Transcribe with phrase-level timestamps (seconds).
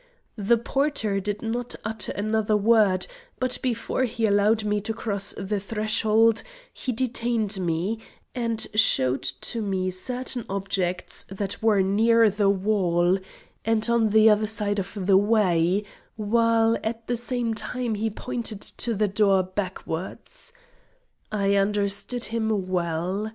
[0.39, 3.05] The porter did not utter another word,
[3.39, 6.41] but before he allowed me to cross the threshold,
[6.73, 7.99] he detained me,
[8.33, 13.19] and showed to me certain objects that were near the wall,
[13.63, 15.83] and on the other side of the way,
[16.15, 20.51] while at the same time he pointed to the door backwards.
[21.31, 23.29] I understood him well.